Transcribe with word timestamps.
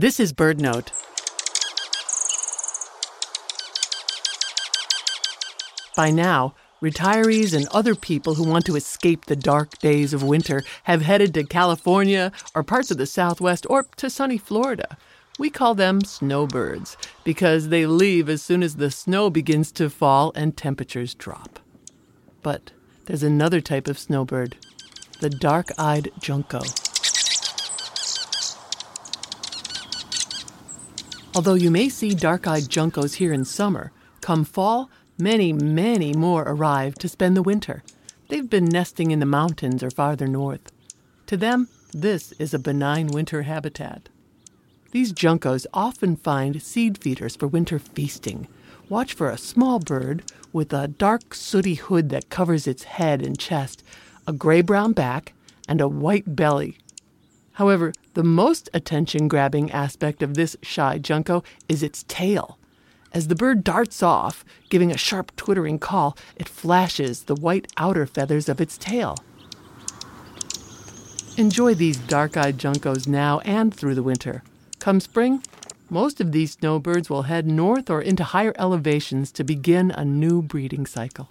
This 0.00 0.20
is 0.20 0.32
BirdNote. 0.32 0.92
By 5.96 6.12
now, 6.12 6.54
retirees 6.80 7.52
and 7.52 7.66
other 7.72 7.96
people 7.96 8.36
who 8.36 8.48
want 8.48 8.64
to 8.66 8.76
escape 8.76 9.24
the 9.24 9.34
dark 9.34 9.76
days 9.78 10.14
of 10.14 10.22
winter 10.22 10.62
have 10.84 11.02
headed 11.02 11.34
to 11.34 11.42
California 11.42 12.30
or 12.54 12.62
parts 12.62 12.92
of 12.92 12.96
the 12.96 13.06
Southwest 13.06 13.66
or 13.68 13.86
to 13.96 14.08
sunny 14.08 14.38
Florida. 14.38 14.96
We 15.36 15.50
call 15.50 15.74
them 15.74 16.04
snowbirds 16.04 16.96
because 17.24 17.70
they 17.70 17.84
leave 17.84 18.28
as 18.28 18.40
soon 18.40 18.62
as 18.62 18.76
the 18.76 18.92
snow 18.92 19.30
begins 19.30 19.72
to 19.72 19.90
fall 19.90 20.30
and 20.36 20.56
temperatures 20.56 21.12
drop. 21.12 21.58
But 22.44 22.70
there's 23.06 23.24
another 23.24 23.60
type 23.60 23.88
of 23.88 23.98
snowbird, 23.98 24.58
the 25.18 25.30
dark 25.30 25.70
eyed 25.76 26.12
junco. 26.20 26.60
Although 31.34 31.54
you 31.54 31.70
may 31.70 31.88
see 31.88 32.14
dark 32.14 32.46
eyed 32.46 32.64
juncos 32.64 33.14
here 33.14 33.32
in 33.32 33.44
summer, 33.44 33.92
come 34.20 34.44
fall, 34.44 34.90
many, 35.18 35.52
many 35.52 36.12
more 36.12 36.42
arrive 36.42 36.94
to 36.96 37.08
spend 37.08 37.36
the 37.36 37.42
winter. 37.42 37.82
They've 38.28 38.48
been 38.48 38.64
nesting 38.64 39.10
in 39.10 39.20
the 39.20 39.26
mountains 39.26 39.82
or 39.82 39.90
farther 39.90 40.26
north. 40.26 40.72
To 41.26 41.36
them, 41.36 41.68
this 41.92 42.32
is 42.32 42.54
a 42.54 42.58
benign 42.58 43.08
winter 43.08 43.42
habitat. 43.42 44.08
These 44.90 45.12
juncos 45.12 45.66
often 45.72 46.16
find 46.16 46.62
seed 46.62 46.98
feeders 46.98 47.36
for 47.36 47.46
winter 47.46 47.78
feasting. 47.78 48.48
Watch 48.88 49.12
for 49.12 49.30
a 49.30 49.38
small 49.38 49.78
bird 49.78 50.22
with 50.52 50.72
a 50.72 50.88
dark, 50.88 51.34
sooty 51.34 51.74
hood 51.74 52.08
that 52.08 52.30
covers 52.30 52.66
its 52.66 52.84
head 52.84 53.20
and 53.20 53.38
chest, 53.38 53.84
a 54.26 54.32
gray 54.32 54.62
brown 54.62 54.92
back, 54.92 55.34
and 55.68 55.80
a 55.80 55.88
white 55.88 56.34
belly. 56.34 56.78
However, 57.52 57.92
the 58.18 58.24
most 58.24 58.68
attention 58.74 59.28
grabbing 59.28 59.70
aspect 59.70 60.24
of 60.24 60.34
this 60.34 60.56
shy 60.60 60.98
junco 60.98 61.44
is 61.68 61.84
its 61.84 62.04
tail. 62.08 62.58
As 63.12 63.28
the 63.28 63.36
bird 63.36 63.62
darts 63.62 64.02
off, 64.02 64.44
giving 64.70 64.90
a 64.90 64.98
sharp 64.98 65.30
twittering 65.36 65.78
call, 65.78 66.18
it 66.34 66.48
flashes 66.48 67.22
the 67.22 67.36
white 67.36 67.68
outer 67.76 68.06
feathers 68.06 68.48
of 68.48 68.60
its 68.60 68.76
tail. 68.76 69.18
Enjoy 71.36 71.74
these 71.74 71.96
dark 71.96 72.36
eyed 72.36 72.58
juncos 72.58 73.06
now 73.06 73.38
and 73.44 73.72
through 73.72 73.94
the 73.94 74.02
winter. 74.02 74.42
Come 74.80 74.98
spring, 74.98 75.44
most 75.88 76.20
of 76.20 76.32
these 76.32 76.54
snowbirds 76.54 77.08
will 77.08 77.22
head 77.22 77.46
north 77.46 77.88
or 77.88 78.02
into 78.02 78.24
higher 78.24 78.52
elevations 78.58 79.30
to 79.30 79.44
begin 79.44 79.92
a 79.92 80.04
new 80.04 80.42
breeding 80.42 80.86
cycle. 80.86 81.28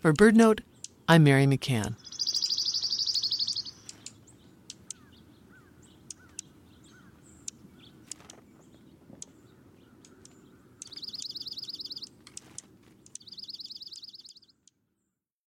For 0.00 0.12
BirdNote, 0.12 0.60
I'm 1.08 1.24
Mary 1.24 1.44
McCann. 1.44 1.96